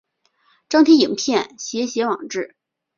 [0.67, 2.55] 张贴影片写写网志